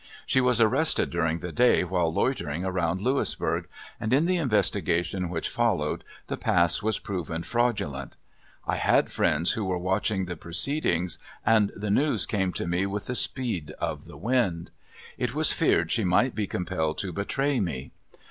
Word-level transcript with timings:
She 0.25 0.41
was 0.41 0.59
arrested 0.59 1.11
during 1.11 1.37
the 1.37 1.51
day 1.51 1.83
while 1.83 2.11
loitering 2.11 2.65
around 2.65 3.01
Louisburg; 3.01 3.67
and 3.99 4.11
in 4.11 4.25
the 4.25 4.37
investigation 4.37 5.29
which 5.29 5.47
followed 5.47 6.03
the 6.25 6.37
pass 6.37 6.81
was 6.81 6.97
proven 6.97 7.43
fraudulent. 7.43 8.13
I 8.65 8.77
had 8.77 9.11
friends 9.11 9.51
who 9.51 9.63
were 9.63 9.77
watching 9.77 10.25
the 10.25 10.35
proceedings, 10.35 11.19
and 11.45 11.71
the 11.75 11.91
news 11.91 12.25
came 12.25 12.51
to 12.53 12.65
me 12.65 12.87
with 12.87 13.05
the 13.05 13.13
speed 13.13 13.75
of 13.77 14.05
the 14.05 14.17
wind. 14.17 14.71
It 15.19 15.35
was 15.35 15.53
feared 15.53 15.91
she 15.91 16.03
might 16.03 16.33
be 16.33 16.47
compelled 16.47 16.97
to 16.97 17.13
betray 17.13 17.59
me. 17.59 17.91